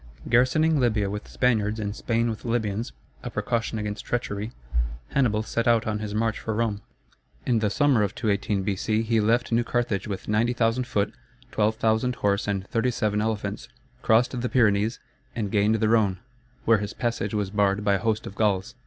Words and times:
Garrisoning 0.27 0.79
Libya 0.79 1.11
with 1.11 1.27
Spaniards, 1.27 1.79
and 1.79 1.95
Spain 1.95 2.27
with 2.27 2.43
Libyans 2.43 2.91
(a 3.21 3.29
precaution 3.29 3.77
against 3.77 4.03
treachery), 4.03 4.51
Hannibal 5.09 5.43
set 5.43 5.67
out 5.67 5.85
on 5.85 5.99
his 5.99 6.15
march 6.15 6.39
for 6.39 6.55
Rome. 6.55 6.81
In 7.45 7.59
the 7.59 7.69
summer 7.69 8.01
of 8.01 8.15
218 8.15 8.63
B.C. 8.63 9.03
he 9.03 9.19
left 9.19 9.51
New 9.51 9.63
Carthage 9.63 10.07
with 10.07 10.27
90,000 10.27 10.85
foot, 10.85 11.13
12,000 11.51 12.15
horse, 12.15 12.47
and 12.47 12.65
37 12.67 13.21
elephants, 13.21 13.69
crossed 14.01 14.41
the 14.41 14.49
Pyrenees, 14.49 14.99
and 15.35 15.51
gained 15.51 15.75
the 15.75 15.87
Rhone, 15.87 16.17
where 16.65 16.79
his 16.79 16.93
passage 16.95 17.35
was 17.35 17.51
barred 17.51 17.83
by 17.85 17.93
a 17.93 17.99
host 17.99 18.25
of 18.25 18.33
Gauls. 18.33 18.73